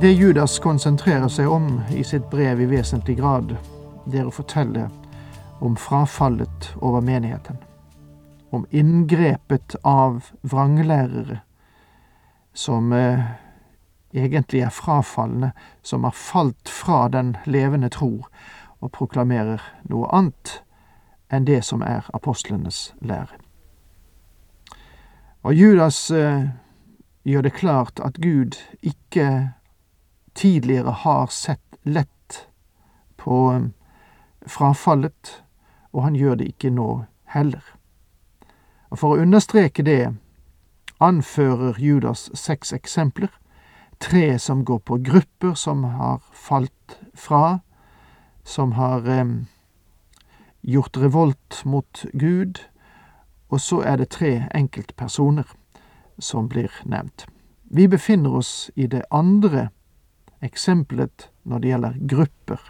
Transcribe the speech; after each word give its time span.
Det 0.00 0.12
Judas 0.12 0.58
konsentrerer 0.58 1.28
seg 1.32 1.48
om 1.48 1.80
i 1.88 2.02
sitt 2.04 2.26
brev 2.30 2.60
i 2.60 2.66
vesentlig 2.68 3.14
grad, 3.16 3.54
det 4.04 4.18
er 4.20 4.26
å 4.28 4.34
fortelle 4.34 4.90
om 5.64 5.72
frafallet 5.80 6.68
over 6.84 7.00
menigheten. 7.00 7.56
Om 8.52 8.66
inngrepet 8.76 9.78
av 9.88 10.28
vranglærere 10.44 11.38
som 12.52 12.92
eh, 12.92 13.24
egentlig 14.12 14.66
er 14.68 14.76
frafalne, 14.76 15.54
som 15.80 16.04
har 16.04 16.12
falt 16.12 16.68
fra 16.68 17.08
den 17.08 17.38
levende 17.48 17.88
tro 17.88 18.26
og 18.84 18.92
proklamerer 18.92 19.64
noe 19.88 20.12
annet 20.12 20.58
enn 21.32 21.48
det 21.48 21.62
som 21.64 21.80
er 21.80 22.04
apostlenes 22.12 22.90
lære. 23.00 23.40
Og 25.40 25.56
Judas 25.56 26.10
eh, 26.12 26.50
gjør 27.24 27.48
det 27.48 27.56
klart 27.56 28.04
at 28.04 28.20
Gud 28.20 28.60
ikke 28.84 29.55
tidligere 30.36 30.90
har 30.90 31.26
sett 31.26 31.78
lett 31.82 32.46
på 33.16 33.52
eh, 33.52 33.66
frafallet, 34.46 35.42
og 35.92 36.02
han 36.02 36.16
gjør 36.16 36.34
det 36.40 36.52
ikke 36.52 36.70
nå 36.70 36.90
heller. 37.32 37.64
Og 38.90 38.98
For 39.00 39.16
å 39.16 39.24
understreke 39.24 39.82
det 39.82 40.14
anfører 41.02 41.80
Judas 41.80 42.28
seks 42.34 42.72
eksempler, 42.72 43.32
tre 43.98 44.38
som 44.38 44.64
går 44.64 44.78
på 44.78 45.00
grupper 45.04 45.54
som 45.56 45.84
har 45.84 46.20
falt 46.32 46.98
fra, 47.14 47.58
som 48.44 48.76
har 48.76 49.08
eh, 49.08 49.24
gjort 50.60 50.96
revolt 50.96 51.62
mot 51.64 52.04
Gud, 52.12 52.60
og 53.48 53.60
så 53.60 53.80
er 53.80 53.96
det 53.96 54.10
tre 54.10 54.46
enkeltpersoner 54.54 55.48
som 56.18 56.48
blir 56.48 56.70
nevnt. 56.84 57.26
Vi 57.70 57.88
befinner 57.88 58.36
oss 58.38 58.70
i 58.74 58.86
det 58.86 59.02
andre 59.10 59.68
eksempelet 60.46 61.28
når 61.44 61.62
det 61.62 61.72
gjelder 61.72 62.00
grupper. 62.14 62.64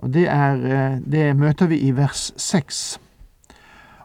Og 0.00 0.14
det, 0.14 0.26
er, 0.28 0.64
eh, 0.64 0.98
det 1.04 1.36
møter 1.36 1.68
vi 1.68 1.80
i 1.84 1.92
vers 1.96 2.30
seks. 2.40 3.00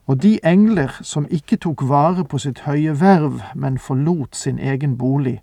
Og 0.06 0.22
de 0.22 0.40
engler 0.44 0.92
som 1.02 1.26
ikke 1.32 1.58
tok 1.58 1.86
vare 1.90 2.26
på 2.30 2.38
sitt 2.38 2.66
høye 2.68 2.94
verv, 3.00 3.40
men 3.56 3.80
forlot 3.82 4.36
sin 4.36 4.60
egen 4.60 4.98
bolig, 4.98 5.40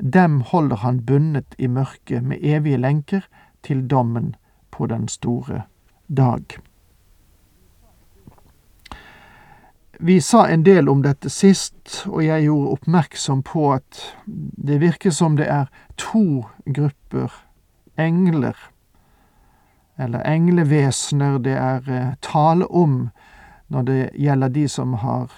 dem 0.00 0.40
holder 0.40 0.76
han 0.76 1.02
bundet 1.06 1.56
i 1.58 1.66
mørket 1.66 2.22
med 2.22 2.40
evige 2.40 2.80
lenker 2.80 3.26
til 3.62 3.84
dommen 3.90 4.34
på 4.70 4.86
den 4.86 5.08
store 5.08 5.62
dag. 6.08 6.44
Vi 9.98 10.20
sa 10.20 10.48
en 10.48 10.62
del 10.62 10.88
om 10.88 11.00
dette 11.02 11.30
sist, 11.32 12.02
og 12.04 12.20
jeg 12.24 12.44
gjorde 12.44 12.72
oppmerksom 12.76 13.40
på 13.42 13.70
at 13.78 14.00
det 14.26 14.80
virker 14.82 15.10
som 15.10 15.38
det 15.38 15.46
er 15.48 15.70
to 15.96 16.44
grupper 16.66 17.32
engler, 17.96 18.56
eller 19.96 20.20
englevesener, 20.28 21.38
det 21.38 21.56
er 21.56 21.88
eh, 21.88 22.12
tale 22.20 22.68
om 22.68 23.08
når 23.72 23.82
det 23.88 24.10
gjelder 24.20 24.52
de 24.52 24.68
som 24.68 24.92
har 25.00 25.32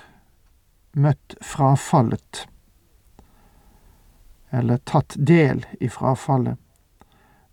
møtt 0.98 1.38
frafallet, 1.38 2.48
eller 4.50 4.82
tatt 4.82 5.14
del 5.14 5.62
i 5.80 5.88
frafallet. 5.88 6.58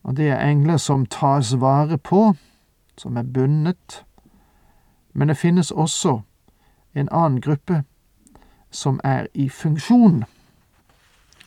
Og 0.01 0.17
det 0.17 0.31
er 0.33 0.41
engler 0.41 0.81
som 0.81 1.05
tas 1.05 1.53
vare 1.61 1.97
på, 2.01 2.31
som 2.97 3.17
er 3.17 3.29
bundet, 3.29 4.01
men 5.13 5.29
det 5.29 5.37
finnes 5.37 5.69
også 5.71 6.23
en 6.95 7.09
annen 7.11 7.41
gruppe 7.41 7.83
som 8.71 8.99
er 9.03 9.27
i 9.33 9.49
funksjon. 9.49 10.23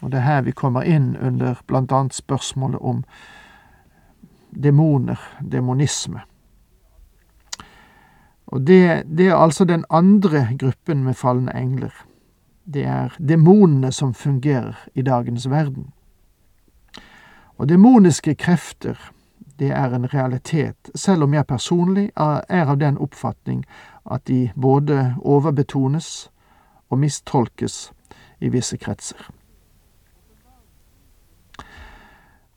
Og 0.00 0.12
det 0.12 0.19
er 0.19 0.26
her 0.26 0.42
vi 0.42 0.53
kommer 0.53 0.82
inn 0.82 1.16
under 1.16 1.60
annet 1.72 2.14
spørsmålet 2.14 2.81
om 2.81 3.04
demoner, 4.50 5.19
demonisme. 5.53 6.20
Og 8.47 8.60
det, 8.66 9.03
det, 9.19 9.28
er 9.28 9.37
altså 9.37 9.64
den 9.64 9.84
andre 9.91 10.48
gruppen 10.58 11.04
med 11.04 11.14
falne 11.14 11.53
engler. 11.56 11.92
Det 12.64 12.84
er 12.84 13.16
demonene 13.28 13.92
som 13.92 14.14
fungerer 14.14 14.88
i 14.94 15.03
dagens 15.03 15.50
verden. 15.50 15.92
Og 17.58 17.69
demoniske 17.69 18.34
krefter, 18.34 18.97
det 19.58 19.70
er 19.70 19.94
en 19.94 20.06
realitet, 20.14 20.91
selv 20.94 21.22
om 21.22 21.34
jeg 21.34 21.46
personlig 21.46 22.10
er 22.16 22.70
av 22.70 22.78
den 22.78 22.98
oppfatning 22.98 23.64
at 24.10 24.26
de 24.28 24.50
både 24.56 25.14
overbetones 25.20 26.30
og 26.88 26.98
mistolkes 26.98 27.91
i 28.41 28.48
visse 28.48 28.76
kretser. 28.76 29.28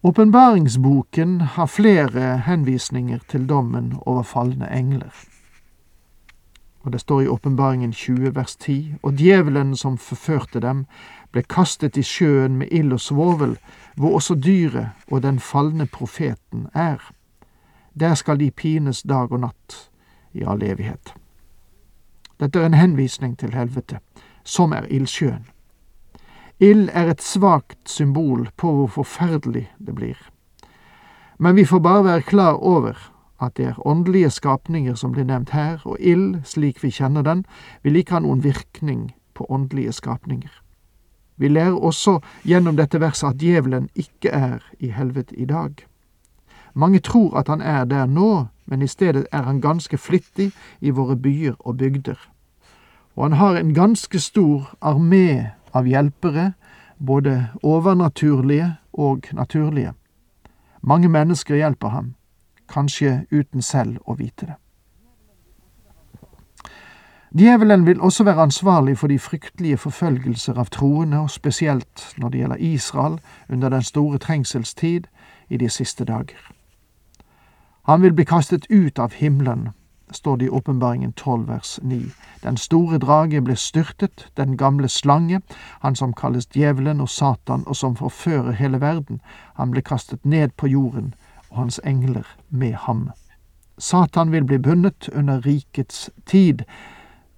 Åpenbaringsboken 0.04 1.42
har 1.42 1.68
flere 1.68 2.38
henvisninger 2.46 3.20
til 3.30 3.46
dommen 3.50 3.94
over 4.06 4.24
falne 4.24 4.70
engler. 4.74 5.14
Og 6.82 6.92
det 6.92 7.02
står 7.02 7.22
i 7.22 7.28
Åpenbaringen 7.28 7.94
20 7.94 8.36
vers 8.36 8.56
10, 8.56 8.96
og 9.04 9.14
djevelen 9.14 9.76
som 9.78 9.98
forførte 9.98 10.60
dem, 10.60 10.86
ble 11.32 11.44
kastet 11.44 11.98
i 11.98 12.04
sjøen 12.04 12.58
med 12.60 12.72
ild 12.72 12.94
og 12.94 13.00
svovel, 13.00 13.56
hvor 13.96 14.16
også 14.20 14.36
dyret 14.36 14.90
og 15.12 15.24
den 15.24 15.40
falne 15.40 15.86
profeten 15.86 16.68
er. 16.74 17.00
Der 18.00 18.16
skal 18.16 18.40
de 18.40 18.52
pines 18.52 19.02
dag 19.04 19.32
og 19.32 19.40
natt 19.40 19.78
i 20.34 20.44
all 20.48 20.64
evighet. 20.64 21.14
Dette 22.40 22.60
er 22.60 22.66
en 22.66 22.74
henvisning 22.74 23.38
til 23.38 23.54
helvete, 23.54 24.00
som 24.44 24.72
er 24.72 24.88
ildsjøen. 24.90 25.46
Ild 26.60 26.90
er 26.94 27.10
et 27.10 27.22
svakt 27.22 27.90
symbol 27.90 28.50
på 28.58 28.72
hvor 28.72 28.88
forferdelig 28.88 29.72
det 29.80 29.96
blir. 29.96 30.18
Men 31.38 31.56
vi 31.56 31.66
får 31.66 31.80
bare 31.80 32.04
være 32.06 32.22
klar 32.22 32.54
over 32.54 32.98
at 33.42 33.58
det 33.58 33.66
er 33.66 33.88
åndelige 33.88 34.30
skapninger 34.30 34.96
som 34.96 35.12
blir 35.12 35.26
nevnt 35.26 35.50
her, 35.50 35.82
og 35.86 35.98
ild, 36.00 36.44
slik 36.44 36.84
vi 36.84 36.90
kjenner 36.90 37.22
den, 37.22 37.46
vil 37.84 37.96
ikke 37.96 38.14
ha 38.14 38.20
noen 38.22 38.44
virkning 38.44 39.12
på 39.34 39.46
åndelige 39.50 39.92
skapninger. 39.92 40.52
Vi 41.42 41.48
lærer 41.50 41.74
også 41.74 42.20
gjennom 42.46 42.78
dette 42.78 43.00
verset 43.02 43.32
at 43.34 43.40
djevelen 43.42 43.88
ikke 43.98 44.30
er 44.30 44.60
i 44.80 44.92
helvete 44.94 45.34
i 45.42 45.46
dag. 45.50 45.74
Mange 46.74 47.00
tror 47.00 47.40
at 47.40 47.48
han 47.50 47.62
er 47.62 47.86
der 47.86 48.06
nå, 48.06 48.46
men 48.66 48.82
i 48.82 48.88
stedet 48.88 49.26
er 49.32 49.42
han 49.42 49.62
ganske 49.62 49.98
flittig 49.98 50.52
i 50.82 50.94
våre 50.94 51.16
byer 51.18 51.56
og 51.60 51.78
bygder. 51.78 52.20
Og 53.16 53.24
han 53.24 53.34
har 53.34 53.58
en 53.58 53.74
ganske 53.74 54.20
stor 54.20 54.70
armé 54.82 55.50
av 55.74 55.90
hjelpere, 55.90 56.54
både 57.00 57.48
overnaturlige 57.64 58.76
og 58.94 59.26
naturlige. 59.34 59.94
Mange 60.82 61.10
mennesker 61.10 61.56
hjelper 61.56 61.90
ham 61.90 62.14
kanskje 62.70 63.26
uten 63.32 63.62
selv 63.62 63.98
å 64.06 64.14
vite 64.16 64.46
det. 64.46 64.58
Djevelen 67.38 67.86
vil 67.86 68.02
også 68.02 68.24
være 68.24 68.42
ansvarlig 68.42 68.98
for 68.98 69.08
de 69.08 69.20
fryktelige 69.20 69.78
forfølgelser 69.78 70.58
av 70.60 70.66
troende, 70.66 71.20
og 71.20 71.30
spesielt 71.32 72.14
når 72.18 72.30
det 72.30 72.40
gjelder 72.40 72.56
Israel 72.56 73.20
under 73.50 73.70
den 73.70 73.84
store 73.84 74.18
trengselstid 74.18 75.08
i 75.50 75.58
de 75.58 75.70
siste 75.70 76.04
dager. 76.04 76.52
Han 77.88 78.02
vil 78.02 78.14
bli 78.14 78.24
kastet 78.24 78.68
ut 78.70 79.00
av 79.00 79.14
himmelen, 79.14 79.70
står 80.12 80.36
det 80.36 80.46
i 80.46 80.50
Åpenbaringen 80.50 81.14
12 81.14 81.48
vers 81.48 81.80
9. 81.84 82.12
Den 82.44 82.58
store 82.58 82.98
drage 82.98 83.42
ble 83.42 83.56
styrtet, 83.56 84.28
den 84.38 84.58
gamle 84.58 84.88
slange, 84.88 85.42
han 85.82 85.96
som 85.96 86.14
kalles 86.14 86.52
djevelen 86.52 87.02
og 87.02 87.10
Satan 87.10 87.64
og 87.66 87.76
som 87.76 87.96
forfører 87.96 88.52
hele 88.52 88.82
verden, 88.82 89.22
han 89.56 89.72
ble 89.72 89.82
kastet 89.82 90.26
ned 90.26 90.50
på 90.58 90.68
jorden, 90.68 91.14
og 91.50 91.58
hans 91.58 91.80
engler 91.86 92.28
med 92.50 92.74
ham. 92.74 93.10
Satan 93.78 94.32
vil 94.32 94.44
bli 94.44 94.58
bundet 94.58 95.10
under 95.16 95.46
rikets 95.46 96.10
tid, 96.26 96.62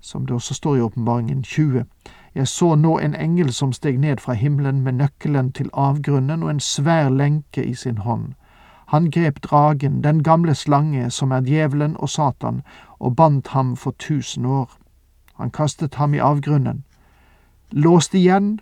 som 0.04 0.26
det 0.26 0.36
også 0.36 0.54
står 0.54 0.76
i 0.76 0.82
Åpenbaringen 0.82 1.44
20. 1.44 1.86
Jeg 2.36 2.48
så 2.48 2.76
nå 2.76 2.98
en 3.00 3.16
engel 3.16 3.54
som 3.54 3.74
steg 3.74 4.00
ned 4.00 4.20
fra 4.20 4.34
himmelen 4.34 4.82
med 4.82 4.94
nøkkelen 5.00 5.52
til 5.52 5.70
avgrunnen 5.74 6.44
og 6.44 6.50
en 6.50 6.60
svær 6.60 7.10
lenke 7.10 7.64
i 7.64 7.74
sin 7.74 7.98
hånd. 7.98 8.34
Han 8.88 9.12
grep 9.12 9.40
dragen, 9.44 10.04
den 10.04 10.24
gamle 10.24 10.56
slange, 10.56 11.10
som 11.12 11.32
er 11.32 11.42
djevelen 11.42 11.96
og 11.98 12.10
Satan, 12.10 12.62
og 13.00 13.16
bandt 13.16 13.48
ham 13.48 13.76
for 13.76 13.96
tusen 14.00 14.46
år. 14.46 14.72
Han 15.36 15.52
kastet 15.52 15.96
ham 15.96 16.14
i 16.14 16.20
avgrunnen, 16.20 16.84
låste 17.72 18.18
igjen 18.18 18.60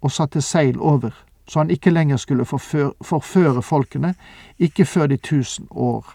og 0.00 0.12
satte 0.12 0.40
seil 0.42 0.80
over, 0.80 1.10
så 1.48 1.60
han 1.60 1.70
ikke 1.70 1.90
lenger 1.90 2.16
skulle 2.16 2.44
forføre, 2.44 2.92
forføre 3.02 3.62
folkene, 3.62 4.14
ikke 4.58 4.84
før 4.84 5.06
de 5.06 5.16
tusen 5.16 5.68
år 5.70 6.14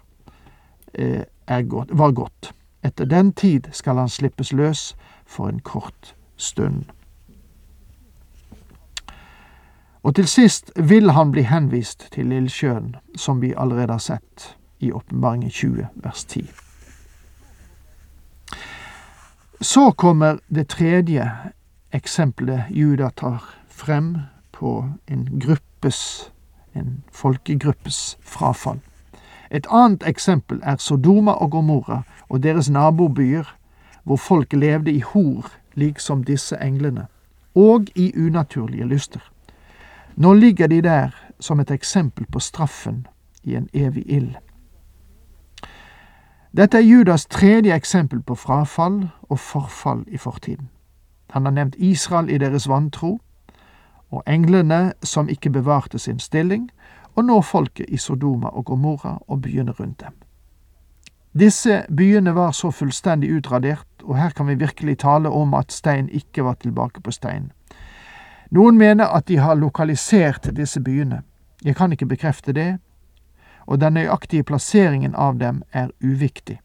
eh, 0.94 1.24
gått, 1.48 1.90
var 1.92 2.12
gått. 2.12 2.53
Etter 2.84 3.06
den 3.06 3.34
tid 3.34 3.70
skal 3.72 3.98
han 3.98 4.10
slippes 4.10 4.52
løs 4.54 4.96
for 5.26 5.48
en 5.48 5.60
kort 5.60 6.16
stund. 6.38 6.84
Og 10.04 10.16
til 10.16 10.28
sist 10.28 10.72
vil 10.76 11.12
han 11.12 11.32
bli 11.32 11.42
henvist 11.48 12.10
til 12.12 12.32
ildsjøen, 12.32 12.96
som 13.16 13.42
vi 13.42 13.54
allerede 13.58 13.96
har 13.96 14.04
sett 14.04 14.58
i 14.80 14.92
Åpenbaringen 14.92 15.50
20, 15.50 15.88
vers 15.96 16.26
10. 16.26 16.50
Så 19.62 19.92
kommer 19.92 20.38
det 20.50 20.68
tredje 20.68 21.32
eksempelet 21.92 22.66
Juda 22.70 23.10
tar 23.10 23.44
frem 23.70 24.18
på 24.52 24.90
en 25.08 25.40
gruppes, 25.40 26.32
en 26.76 27.04
folkegruppes 27.12 28.18
frafall. 28.22 28.82
Et 29.54 29.68
annet 29.70 30.04
eksempel 30.08 30.60
er 30.64 30.76
Sodoma 30.78 31.32
og 31.32 31.52
Gomorra 31.52 32.02
og 32.30 32.44
deres 32.44 32.70
nabobyer, 32.70 33.56
hvor 34.04 34.16
folk 34.16 34.54
levde 34.54 34.92
i 34.92 35.00
hor, 35.00 35.52
liksom 35.74 36.24
disse 36.24 36.58
englene, 36.62 37.06
og 37.56 37.86
i 37.96 38.14
unaturlige 38.18 38.86
lyster. 38.86 39.32
Nå 40.16 40.34
ligger 40.34 40.68
de 40.68 40.82
der 40.82 41.10
som 41.40 41.60
et 41.60 41.72
eksempel 41.72 42.26
på 42.32 42.40
straffen 42.40 43.08
i 43.44 43.56
en 43.56 43.70
evig 43.74 44.04
ild. 44.08 44.36
Dette 46.58 46.78
er 46.78 46.82
Judas 46.82 47.26
tredje 47.26 47.76
eksempel 47.76 48.22
på 48.22 48.36
frafall 48.36 49.10
og 49.22 49.40
forfall 49.40 50.04
i 50.08 50.18
fortiden. 50.18 50.70
Han 51.30 51.46
har 51.46 51.52
nevnt 51.52 51.76
Israel 51.78 52.30
i 52.30 52.38
deres 52.38 52.70
vantro, 52.70 53.20
og 54.12 54.24
englene 54.28 54.94
som 55.04 55.30
ikke 55.30 55.50
bevarte 55.50 56.00
sin 56.00 56.20
stilling, 56.20 56.70
og 57.16 57.26
nå 57.26 57.42
folket 57.42 57.90
i 57.90 57.98
Sodoma 57.98 58.50
og 58.50 58.66
Gomorra 58.66 59.18
og 59.28 59.42
byene 59.42 59.72
rundt 59.72 60.02
dem. 60.02 60.14
Disse 61.34 61.86
byene 61.90 62.36
var 62.36 62.52
så 62.52 62.72
fullstendig 62.72 63.32
utradert, 63.38 63.88
og 64.04 64.18
her 64.18 64.30
kan 64.30 64.48
vi 64.48 64.56
virkelig 64.56 65.00
tale 65.00 65.30
om 65.30 65.54
at 65.54 65.72
stein 65.72 66.10
ikke 66.10 66.44
var 66.44 66.54
tilbake 66.62 67.02
på 67.02 67.12
stein. 67.12 67.52
Noen 68.52 68.78
mener 68.78 69.10
at 69.10 69.28
de 69.28 69.38
har 69.38 69.56
lokalisert 69.56 70.52
disse 70.56 70.82
byene. 70.82 71.24
Jeg 71.64 71.76
kan 71.76 71.92
ikke 71.92 72.06
bekrefte 72.06 72.54
det, 72.54 72.78
og 73.66 73.82
den 73.82 73.94
nøyaktige 73.94 74.44
plasseringen 74.44 75.16
av 75.16 75.40
dem 75.40 75.64
er 75.72 75.90
uviktig. 76.04 76.60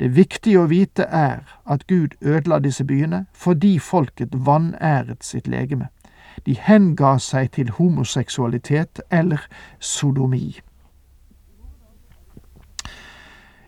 Det 0.00 0.08
viktige 0.16 0.62
å 0.62 0.66
vite 0.70 1.04
er 1.04 1.44
at 1.70 1.86
Gud 1.86 2.16
ødela 2.20 2.58
disse 2.58 2.84
byene 2.84 3.26
fordi 3.32 3.78
folket 3.78 4.32
vanæret 4.32 5.24
sitt 5.24 5.46
legeme. 5.48 5.88
De 6.46 6.56
henga 6.58 7.16
seg 7.18 7.50
til 7.54 7.70
homoseksualitet 7.70 9.00
eller 9.10 9.46
sodomi. 9.78 10.60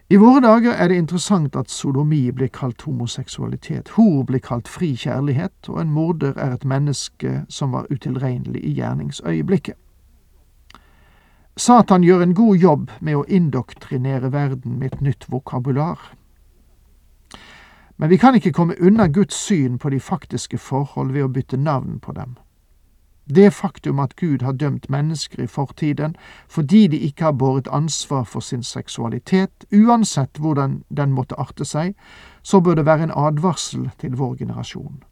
I 0.08 0.16
våre 0.16 0.40
dager 0.40 0.70
er 0.72 0.88
det 0.88 0.96
interessant 0.96 1.56
at 1.56 1.70
sodomi 1.70 2.30
blir 2.30 2.48
kalt 2.54 2.82
homoseksualitet, 2.86 3.88
hor 3.96 4.22
blir 4.28 4.38
kalt 4.38 4.68
fri 4.68 4.92
kjærlighet, 4.94 5.66
og 5.68 5.80
en 5.80 5.90
morder 5.90 6.38
er 6.38 6.54
et 6.54 6.64
menneske 6.64 7.40
som 7.48 7.72
var 7.74 7.88
utilregnelig 7.90 8.62
i 8.62 8.76
gjerningsøyeblikket. 8.78 9.74
Satan 11.56 12.04
gjør 12.04 12.22
en 12.22 12.34
god 12.34 12.56
jobb 12.56 12.90
med 13.00 13.16
å 13.16 13.24
indoktrinere 13.26 14.30
verden 14.32 14.78
med 14.78 14.92
et 14.92 15.00
nytt 15.00 15.26
vokabular. 15.32 15.98
Men 17.96 18.10
vi 18.10 18.16
kan 18.16 18.34
ikke 18.38 18.52
komme 18.52 18.76
unna 18.78 19.08
Guds 19.08 19.34
syn 19.34 19.78
på 19.78 19.90
de 19.90 20.00
faktiske 20.00 20.58
forhold 20.58 21.12
ved 21.16 21.24
å 21.24 21.32
bytte 21.32 21.56
navn 21.56 21.98
på 21.98 22.12
dem. 22.12 22.36
Det 23.34 23.50
faktum 23.50 23.98
at 23.98 24.16
Gud 24.16 24.42
har 24.42 24.52
dømt 24.52 24.90
mennesker 24.90 25.42
i 25.42 25.46
fortiden 25.46 26.16
fordi 26.48 26.86
de 26.86 26.96
ikke 26.96 27.24
har 27.24 27.32
båret 27.32 27.68
ansvar 27.72 28.24
for 28.24 28.40
sin 28.40 28.62
seksualitet, 28.62 29.64
uansett 29.72 30.38
hvordan 30.38 30.82
den 30.96 31.12
måtte 31.12 31.34
arte 31.38 31.64
seg, 31.64 31.94
så 32.42 32.60
bør 32.60 32.74
det 32.74 32.86
være 32.86 33.02
en 33.02 33.16
advarsel 33.16 33.90
til 33.98 34.16
vår 34.16 34.34
generasjon. 34.34 35.02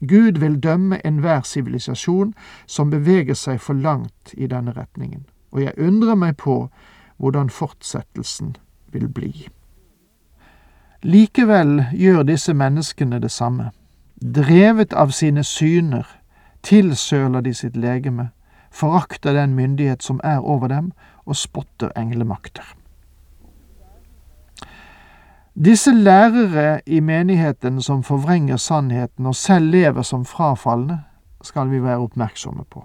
Gud 0.00 0.38
vil 0.38 0.60
dømme 0.62 1.06
enhver 1.06 1.40
sivilisasjon 1.40 2.34
som 2.66 2.90
beveger 2.90 3.34
seg 3.34 3.60
for 3.60 3.74
langt 3.74 4.32
i 4.32 4.46
denne 4.46 4.72
retningen, 4.72 5.26
og 5.52 5.62
jeg 5.62 5.74
undrer 5.78 6.14
meg 6.14 6.36
på 6.36 6.70
hvordan 7.16 7.50
fortsettelsen 7.50 8.56
vil 8.92 9.08
bli. 9.08 9.48
Likevel 11.02 11.84
gjør 11.92 12.22
disse 12.22 12.54
menneskene 12.54 13.18
det 13.18 13.30
samme. 13.30 13.70
Drevet 14.20 14.92
av 14.92 15.10
sine 15.10 15.44
syner 15.44 16.19
tilsøler 16.62 17.40
de 17.40 17.54
sitt 17.54 17.76
legeme, 17.76 18.30
forakter 18.70 19.32
den 19.32 19.54
myndighet 19.54 20.02
som 20.02 20.20
er 20.24 20.38
over 20.38 20.68
dem, 20.68 20.92
og 21.26 21.36
spotter 21.36 21.90
englemakter. 21.96 22.74
Disse 25.64 25.92
lærere 25.94 26.80
i 26.86 27.00
menigheten 27.00 27.82
som 27.82 28.02
forvrenger 28.02 28.56
sannheten 28.56 29.26
og 29.26 29.34
selv 29.34 29.70
lever 29.70 30.02
som 30.02 30.24
frafalne, 30.24 31.00
skal 31.42 31.70
vi 31.70 31.82
være 31.82 31.98
oppmerksomme 31.98 32.64
på. 32.70 32.84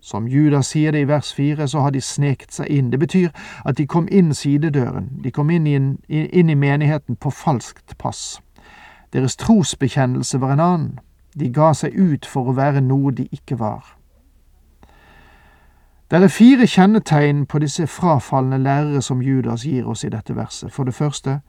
Som 0.00 0.28
Judas 0.28 0.66
sier 0.66 0.92
det 0.92 1.00
i 1.00 1.08
vers 1.08 1.34
fire, 1.34 1.68
så 1.68 1.80
har 1.80 1.90
de 1.90 2.00
sneket 2.00 2.52
seg 2.52 2.68
inn. 2.68 2.90
Det 2.92 2.98
betyr 3.00 3.30
at 3.64 3.78
de 3.78 3.86
kom 3.86 4.08
inn 4.12 4.34
sidedøren, 4.34 5.08
de 5.24 5.30
kom 5.30 5.50
inn 5.50 5.66
i, 5.66 5.78
inn 6.08 6.50
i 6.50 6.54
menigheten 6.54 7.16
på 7.16 7.30
falskt 7.30 7.96
pass. 7.98 8.40
Deres 9.12 9.36
trosbekjennelse 9.36 10.40
var 10.40 10.52
en 10.52 10.60
annen. 10.60 10.98
De 11.38 11.50
ga 11.52 11.72
seg 11.74 11.94
ut 11.98 12.26
for 12.26 12.48
å 12.48 12.56
være 12.56 12.80
noe 12.80 13.12
de 13.12 13.26
ikke 13.32 13.58
var. 13.58 13.96
Det 16.10 16.22
er 16.22 16.28
fire 16.28 16.66
kjennetegn 16.66 17.46
på 17.46 17.58
disse 17.58 17.86
frafalne 17.86 18.58
lærere 18.58 19.02
som 19.02 19.22
Judas 19.22 19.64
gir 19.66 19.88
oss 19.88 20.04
i 20.04 20.12
dette 20.12 20.36
verset. 20.36 20.72
For 20.72 20.84
det 20.84 20.94
første, 20.94 21.40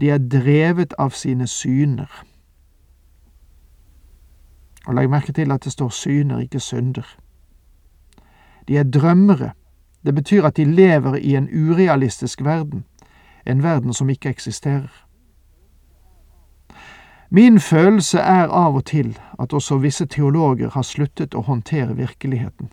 de 0.00 0.10
er 0.10 0.18
drevet 0.18 0.94
av 0.98 1.10
sine 1.10 1.46
syner. 1.46 2.24
Og 4.86 4.94
legg 4.94 5.10
merke 5.10 5.32
til 5.32 5.52
at 5.52 5.64
det 5.64 5.72
står 5.72 5.88
syner, 5.88 6.38
ikke 6.38 6.60
synder. 6.60 7.16
De 8.68 8.78
er 8.78 8.82
drømmere. 8.84 9.50
Det 10.06 10.14
betyr 10.14 10.44
at 10.44 10.56
de 10.56 10.64
lever 10.64 11.14
i 11.14 11.34
en 11.36 11.48
urealistisk 11.52 12.44
verden, 12.44 12.84
en 13.46 13.62
verden 13.62 13.92
som 13.92 14.08
ikke 14.08 14.28
eksisterer. 14.28 15.05
Min 17.30 17.60
følelse 17.60 18.18
er 18.18 18.48
av 18.48 18.76
og 18.76 18.84
til 18.84 19.18
at 19.40 19.52
også 19.52 19.78
visse 19.78 20.06
teologer 20.06 20.70
har 20.70 20.82
sluttet 20.82 21.34
å 21.34 21.40
håndtere 21.40 21.96
virkeligheten. 21.96 22.70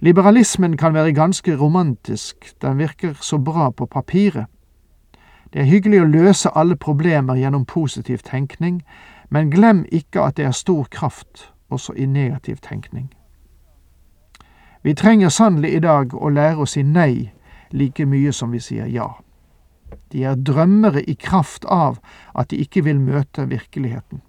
Liberalismen 0.00 0.76
kan 0.76 0.94
være 0.94 1.12
ganske 1.12 1.56
romantisk, 1.56 2.54
den 2.62 2.78
virker 2.78 3.14
så 3.20 3.38
bra 3.38 3.70
på 3.70 3.86
papiret. 3.86 4.46
Det 5.52 5.60
er 5.60 5.64
hyggelig 5.64 6.00
å 6.00 6.04
løse 6.04 6.50
alle 6.54 6.76
problemer 6.76 7.34
gjennom 7.34 7.64
positiv 7.64 8.18
tenkning, 8.18 8.82
men 9.30 9.50
glem 9.50 9.84
ikke 9.92 10.22
at 10.22 10.36
det 10.36 10.44
er 10.44 10.52
stor 10.52 10.86
kraft 10.90 11.52
også 11.70 11.92
i 11.92 12.06
negativ 12.06 12.56
tenkning. 12.56 13.12
Vi 14.82 14.94
trenger 14.94 15.28
sannelig 15.28 15.74
i 15.74 15.80
dag 15.80 16.14
å 16.14 16.28
lære 16.28 16.62
å 16.62 16.66
si 16.66 16.82
nei 16.82 17.30
like 17.72 18.06
mye 18.06 18.32
som 18.32 18.52
vi 18.52 18.60
sier 18.60 18.86
ja. 18.86 19.08
De 20.12 20.24
er 20.24 20.34
drømmere 20.34 21.02
i 21.02 21.14
kraft 21.14 21.64
av 21.64 21.98
at 22.34 22.50
de 22.50 22.56
ikke 22.56 22.84
vil 22.84 23.00
møte 23.00 23.48
virkeligheten. 23.48 24.22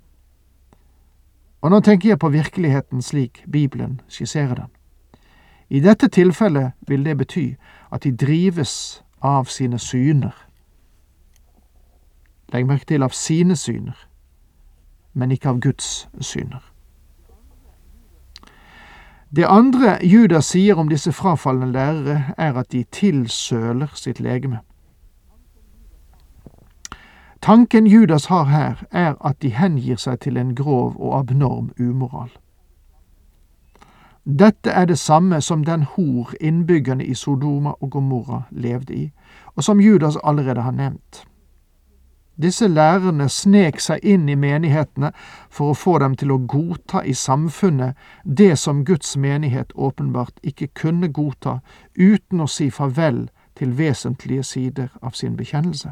Og 1.62 1.72
nå 1.72 1.80
tenker 1.84 2.10
jeg 2.10 2.20
på 2.20 2.30
virkeligheten 2.30 3.02
slik 3.02 3.44
Bibelen 3.52 4.02
skisserer 4.08 4.56
den. 4.56 4.70
I 5.70 5.80
dette 5.80 6.08
tilfellet 6.08 6.72
vil 6.88 7.06
det 7.06 7.18
bety 7.18 7.54
at 7.92 8.04
de 8.04 8.16
drives 8.16 9.04
av 9.22 9.46
sine 9.46 9.80
syner. 9.80 10.34
Legg 12.54 12.66
merke 12.66 12.88
til 12.90 13.04
av 13.06 13.14
sine 13.14 13.56
syner, 13.56 13.98
men 15.14 15.32
ikke 15.32 15.50
av 15.50 15.60
Guds 15.62 16.08
syner. 16.22 16.64
Det 19.30 19.46
andre 19.46 20.00
Judas 20.02 20.48
sier 20.56 20.80
om 20.82 20.90
disse 20.90 21.12
frafalne 21.14 21.68
lærere, 21.70 22.34
er 22.38 22.58
at 22.58 22.72
de 22.72 22.84
tilsøler 22.92 23.92
sitt 23.94 24.20
legeme. 24.20 24.64
Tanken 27.42 27.88
Judas 27.88 28.26
har 28.26 28.44
her, 28.44 28.84
er 28.92 29.16
at 29.26 29.42
de 29.42 29.50
hengir 29.50 29.96
seg 29.96 30.20
til 30.20 30.38
en 30.38 30.56
grov 30.56 30.96
og 31.00 31.20
abnorm 31.20 31.72
umoral. 31.80 32.30
Dette 34.26 34.70
er 34.70 34.86
det 34.86 35.00
samme 35.00 35.42
som 35.42 35.64
den 35.64 35.84
hor 35.84 36.34
innbyggerne 36.42 37.06
i 37.06 37.14
Sodoma 37.14 37.72
og 37.82 37.92
Gomorra 37.92 38.42
levde 38.52 38.94
i, 38.94 39.12
og 39.56 39.64
som 39.64 39.80
Judas 39.80 40.18
allerede 40.24 40.62
har 40.62 40.72
nevnt. 40.72 41.24
Disse 42.42 42.68
lærerne 42.68 43.30
snek 43.30 43.80
seg 43.84 44.04
inn 44.04 44.30
i 44.30 44.36
menighetene 44.36 45.12
for 45.50 45.72
å 45.72 45.80
få 45.80 45.98
dem 46.00 46.16
til 46.16 46.32
å 46.32 46.38
godta 46.38 47.02
i 47.04 47.14
samfunnet 47.14 47.98
det 48.24 48.54
som 48.60 48.86
Guds 48.86 49.18
menighet 49.18 49.74
åpenbart 49.76 50.40
ikke 50.44 50.68
kunne 50.68 51.08
godta 51.08 51.60
uten 51.96 52.40
å 52.40 52.48
si 52.48 52.70
farvel 52.70 53.26
til 53.60 53.76
vesentlige 53.78 54.44
sider 54.44 54.94
av 55.02 55.18
sin 55.20 55.36
bekjennelse. 55.36 55.92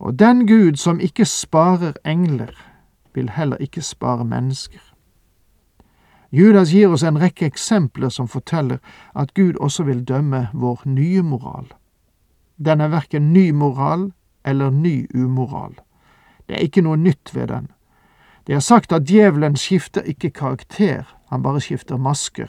Og 0.00 0.18
den 0.18 0.46
Gud 0.46 0.76
som 0.76 1.00
ikke 1.00 1.24
sparer 1.24 1.92
engler, 2.06 2.56
vil 3.14 3.30
heller 3.30 3.56
ikke 3.56 3.82
spare 3.82 4.24
mennesker. 4.24 4.80
Judas 6.32 6.70
gir 6.72 6.88
oss 6.88 7.02
en 7.02 7.18
rekke 7.20 7.46
eksempler 7.46 8.08
som 8.08 8.28
forteller 8.28 8.78
at 9.18 9.34
Gud 9.34 9.58
også 9.60 9.84
vil 9.84 10.04
dømme 10.08 10.48
vår 10.54 10.82
nye 10.86 11.22
moral. 11.22 11.66
Den 12.64 12.80
er 12.80 12.88
verken 12.88 13.32
ny 13.32 13.50
moral 13.50 14.12
eller 14.44 14.70
ny 14.70 15.10
umoral. 15.14 15.74
Det 16.48 16.56
er 16.56 16.64
ikke 16.64 16.84
noe 16.86 16.96
nytt 16.96 17.34
ved 17.34 17.48
den. 17.48 17.68
Det 18.46 18.54
er 18.54 18.64
sagt 18.64 18.92
at 18.92 19.08
djevelen 19.08 19.56
skifter 19.56 20.00
ikke 20.00 20.30
karakter, 20.30 21.02
han 21.28 21.42
bare 21.42 21.60
skifter 21.60 21.96
masker. 21.96 22.48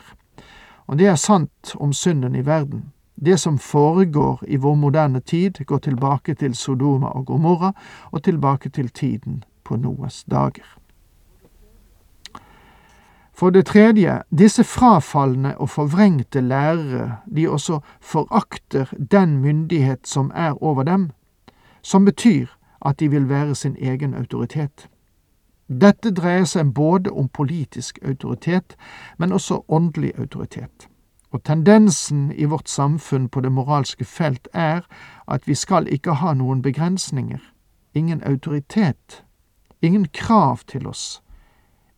Og 0.87 0.99
det 0.99 1.07
er 1.07 1.15
sant 1.15 1.75
om 1.75 1.93
synden 1.93 2.35
i 2.35 2.45
verden. 2.45 2.91
Det 3.15 3.37
som 3.37 3.57
foregår 3.57 4.43
i 4.47 4.57
vår 4.57 4.75
moderne 4.75 5.19
tid, 5.19 5.65
går 5.65 5.77
tilbake 5.77 6.35
til 6.35 6.55
Sodoma 6.55 7.07
og 7.07 7.25
Gomorra 7.25 7.73
og 8.11 8.23
tilbake 8.23 8.69
til 8.69 8.89
tiden 8.89 9.43
på 9.63 9.75
Noas 9.75 10.23
dager. 10.23 10.77
For 13.33 13.49
det 13.49 13.65
tredje, 13.65 14.21
disse 14.37 14.63
frafalne 14.63 15.57
og 15.57 15.69
forvrengte 15.69 16.41
lærere, 16.41 17.17
de 17.35 17.49
også 17.49 17.79
forakter 18.01 18.85
den 19.11 19.37
myndighet 19.37 20.07
som 20.07 20.31
er 20.35 20.63
over 20.63 20.83
dem, 20.83 21.09
som 21.81 22.05
betyr 22.05 22.47
at 22.85 22.99
de 22.99 23.09
vil 23.09 23.29
være 23.29 23.55
sin 23.55 23.75
egen 23.81 24.13
autoritet. 24.13 24.89
Dette 25.81 26.11
dreier 26.11 26.45
seg 26.45 26.73
både 26.73 27.11
om 27.11 27.29
politisk 27.29 27.99
autoritet, 28.03 28.75
men 29.17 29.31
også 29.31 29.61
åndelig 29.67 30.11
autoritet. 30.19 30.87
Og 31.31 31.43
tendensen 31.43 32.31
i 32.31 32.45
vårt 32.45 32.69
samfunn 32.69 33.29
på 33.29 33.41
det 33.41 33.51
moralske 33.51 34.05
felt 34.05 34.47
er 34.53 34.81
at 35.27 35.47
vi 35.47 35.55
skal 35.55 35.87
ikke 35.87 36.13
ha 36.19 36.33
noen 36.33 36.61
begrensninger, 36.61 37.39
ingen 37.93 38.23
autoritet, 38.23 39.23
ingen 39.81 40.07
krav 40.13 40.57
til 40.67 40.87
oss. 40.87 41.21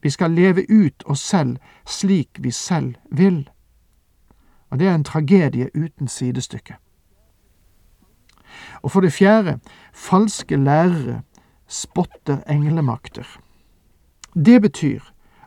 Vi 0.01 0.09
skal 0.09 0.31
leve 0.31 0.65
ut 0.69 1.03
oss 1.05 1.19
selv 1.19 1.57
slik 1.85 2.29
vi 2.39 2.51
selv 2.51 2.95
vil. 3.11 3.49
Og 4.69 4.79
det 4.79 4.87
er 4.87 4.95
en 4.95 5.03
tragedie 5.03 5.69
uten 5.75 6.07
sidestykke. 6.07 6.75
Og 8.81 8.91
for 8.91 9.01
det 9.01 9.13
fjerde, 9.13 9.59
falske 9.93 10.55
lærere 10.55 11.21
spotter 11.67 12.37
englemakter. 12.49 13.39
Det 14.35 14.61
betyr 14.61 14.99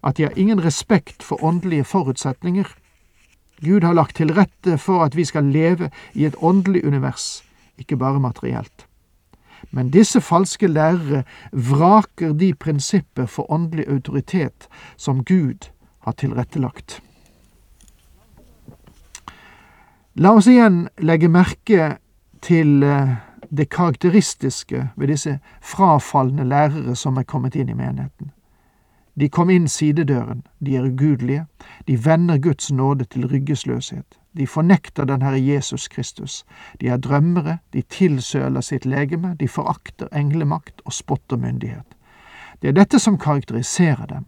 at 0.05 0.17
de 0.17 0.23
har 0.23 0.33
ingen 0.37 0.65
respekt 0.65 1.23
for 1.23 1.45
åndelige 1.45 1.85
forutsetninger. 1.85 2.67
Gud 3.65 3.85
har 3.85 3.97
lagt 3.97 4.17
til 4.17 4.35
rette 4.37 4.77
for 4.79 5.05
at 5.05 5.17
vi 5.17 5.25
skal 5.25 5.45
leve 5.45 5.91
i 6.15 6.27
et 6.27 6.37
åndelig 6.43 6.85
univers, 6.85 7.45
ikke 7.79 7.97
bare 7.97 8.21
materielt. 8.21 8.87
Men 9.71 9.91
disse 9.91 10.21
falske 10.21 10.69
lærere 10.69 11.25
vraker 11.53 12.33
de 12.33 12.55
prinsipper 12.55 13.27
for 13.27 13.51
åndelig 13.53 13.89
autoritet 13.89 14.69
som 14.97 15.25
Gud 15.25 15.71
har 16.05 16.13
tilrettelagt. 16.13 17.01
La 20.17 20.33
oss 20.33 20.47
igjen 20.49 20.87
legge 21.05 21.29
merke 21.29 21.97
til 22.45 22.83
eh, 22.87 23.17
det 23.51 23.69
karakteristiske 23.69 24.89
ved 24.97 25.13
disse 25.13 25.39
frafalne 25.61 26.45
lærere 26.49 26.97
som 26.97 27.19
er 27.21 27.29
kommet 27.29 27.57
inn 27.57 27.69
i 27.69 27.77
menigheten. 27.77 28.33
De 29.21 29.29
kom 29.29 29.51
inn 29.51 29.69
sidedøren, 29.69 30.43
de 30.61 30.77
er 30.77 30.85
ugudelige, 30.85 31.47
de 31.89 32.05
vender 32.05 32.39
Guds 32.39 32.73
nåde 32.73 33.05
til 33.05 33.27
ryggesløshet, 33.27 34.19
de 34.37 34.47
fornekter 34.47 35.05
den 35.05 35.23
Herre 35.23 35.41
Jesus 35.47 35.89
Kristus, 35.89 36.45
de 36.81 36.89
er 36.89 36.97
drømmere, 36.97 37.59
de 37.73 37.83
tilsøler 37.83 38.61
sitt 38.61 38.85
legeme, 38.85 39.37
de 39.41 39.49
forakter 39.49 40.09
englemakt 40.13 40.83
og 40.85 40.93
spotter 40.93 41.37
myndighet. 41.37 41.97
Det 42.63 42.69
er 42.69 42.77
dette 42.77 42.99
som 42.99 43.19
karakteriserer 43.19 44.07
dem, 44.07 44.27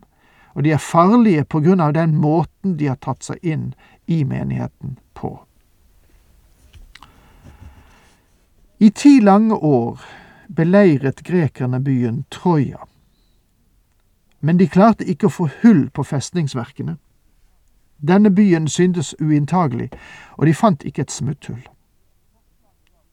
og 0.55 0.65
de 0.65 0.73
er 0.73 0.81
farlige 0.81 1.45
på 1.45 1.61
grunn 1.61 1.81
av 1.81 1.93
den 1.93 2.17
måten 2.17 2.79
de 2.79 2.89
har 2.89 2.97
tatt 2.97 3.29
seg 3.29 3.45
inn 3.45 3.75
i 4.07 4.25
menigheten 4.25 4.97
på. 5.15 5.37
I 8.81 8.89
ti 8.91 9.19
lange 9.21 9.55
år 9.55 10.01
beleiret 10.49 11.21
grekerne 11.27 11.81
byen 11.85 12.25
Troja 12.31 12.89
men 14.41 14.59
de 14.59 14.69
klarte 14.69 15.05
ikke 15.05 15.27
å 15.27 15.35
få 15.35 15.49
hull 15.63 15.89
på 15.91 16.03
festningsverkene. 16.03 16.97
Denne 17.99 18.31
byen 18.31 18.69
syntes 18.69 19.15
uinntagelig, 19.21 19.91
og 20.37 20.47
de 20.47 20.55
fant 20.55 20.85
ikke 20.85 21.03
et 21.03 21.11
smutthull. 21.11 21.65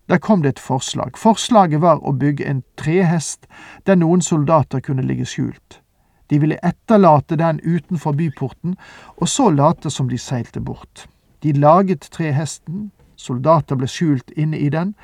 Der 0.10 0.18
kom 0.18 0.42
det 0.42 0.50
et 0.50 0.60
forslag. 0.60 1.18
Forslaget 1.18 1.82
var 1.82 2.04
å 2.06 2.14
bygge 2.14 2.46
en 2.46 2.62
trehest 2.78 3.48
der 3.86 3.98
noen 3.98 4.22
soldater 4.22 4.80
kunne 4.80 5.02
ligge 5.02 5.26
skjult. 5.26 5.82
De 6.30 6.40
ville 6.40 6.60
etterlate 6.64 7.36
den 7.36 7.60
utenfor 7.64 8.14
byporten, 8.14 8.78
og 9.18 9.30
så 9.30 9.50
late 9.50 9.90
som 9.90 10.10
de 10.10 10.18
seilte 10.18 10.62
bort. 10.62 11.08
De 11.44 11.54
laget 11.54 12.10
trehesten, 12.12 12.92
soldater 13.16 13.76
ble 13.76 13.88
skjult 13.88 14.32
inne 14.38 14.58
i 14.58 14.70
den, 14.70 14.96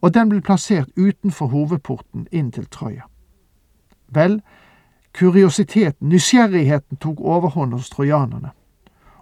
og 0.00 0.14
den 0.14 0.28
ble 0.28 0.40
plassert 0.40 0.88
utenfor 0.96 1.46
hovedporten 1.52 2.26
inn 2.32 2.50
til 2.52 2.66
Trøya. 2.66 3.04
Vel, 4.08 4.40
Kuriositeten, 5.12 6.08
nysgjerrigheten, 6.08 6.96
tok 6.96 7.20
overhånd 7.20 7.72
hos 7.74 7.90
trojanerne, 7.90 8.52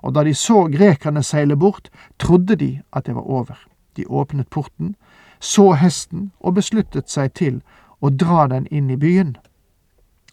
og 0.02 0.14
da 0.14 0.24
de 0.24 0.34
så 0.34 0.66
grekerne 0.72 1.22
seile 1.22 1.56
bort, 1.56 1.88
trodde 2.18 2.56
de 2.56 2.82
at 2.92 3.06
det 3.06 3.14
var 3.14 3.26
over. 3.26 3.58
De 3.96 4.06
åpnet 4.06 4.50
porten, 4.50 4.94
så 5.40 5.72
hesten 5.72 6.30
og 6.40 6.54
besluttet 6.54 7.10
seg 7.10 7.32
til 7.34 7.60
å 8.00 8.10
dra 8.10 8.46
den 8.46 8.66
inn 8.70 8.90
i 8.90 8.96
byen. 8.96 9.36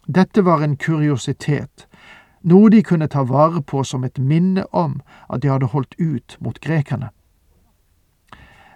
Dette 0.06 0.44
var 0.44 0.62
en 0.62 0.76
kuriositet, 0.76 1.86
noe 2.46 2.70
de 2.70 2.82
kunne 2.82 3.08
ta 3.10 3.24
vare 3.26 3.62
på 3.62 3.82
som 3.84 4.04
et 4.04 4.18
minne 4.18 4.66
om 4.70 5.00
at 5.28 5.42
de 5.42 5.50
hadde 5.50 5.72
holdt 5.72 5.96
ut 5.98 6.36
mot 6.40 6.60
grekerne. 6.60 7.10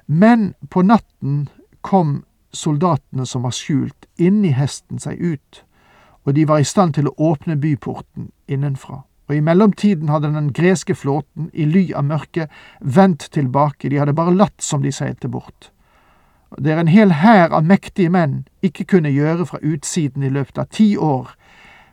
Men 0.07 0.55
på 0.71 0.83
natten 0.83 1.49
kom 1.81 2.25
soldatene 2.53 3.27
som 3.27 3.47
var 3.47 3.55
skjult 3.55 4.09
inni 4.19 4.51
hesten 4.51 4.99
seg 4.99 5.21
ut 5.23 5.63
og 6.25 6.35
de 6.35 6.49
var 6.49 6.59
i 6.59 6.69
stand 6.69 6.95
til 6.95 7.09
å 7.09 7.15
åpne 7.33 7.57
byporten 7.57 8.31
innenfra. 8.49 9.03
Og 9.31 9.37
i 9.37 9.41
mellomtiden 9.41 10.09
hadde 10.09 10.33
den 10.35 10.53
greske 10.53 10.95
flåten, 10.95 11.50
i 11.53 11.65
ly 11.65 11.93
av 11.95 12.05
mørket, 12.05 12.50
vendt 12.81 13.29
tilbake, 13.33 13.89
de 13.89 14.00
hadde 14.03 14.15
bare 14.15 14.35
latt 14.35 14.59
som 14.62 14.83
de 14.83 14.93
seilte 14.93 15.29
bort. 15.29 15.71
Det 16.59 16.73
er 16.73 16.81
en 16.83 16.91
hel 16.91 17.12
hær 17.23 17.55
av 17.55 17.65
mektige 17.65 18.11
menn 18.11 18.41
ikke 18.62 18.85
kunne 18.85 19.12
gjøre 19.15 19.47
fra 19.47 19.62
utsiden 19.62 20.27
i 20.27 20.33
løpet 20.35 20.59
av 20.59 20.67
ti 20.75 20.97
år, 20.97 21.31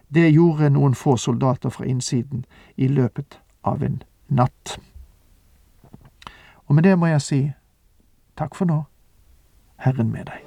det 0.09 0.31
gjorde 0.31 0.71
noen 0.73 0.95
få 0.95 1.17
soldater 1.17 1.69
fra 1.69 1.85
innsiden 1.85 2.45
i 2.75 2.87
løpet 2.87 3.39
av 3.63 3.83
en 3.83 4.01
natt. 4.27 4.79
Og 6.67 6.75
med 6.75 6.83
det 6.83 6.97
må 6.99 7.11
jeg 7.11 7.21
si 7.21 7.41
takk 8.39 8.55
for 8.55 8.65
nå, 8.65 8.83
Herren 9.83 10.11
med 10.11 10.31
deg. 10.31 10.46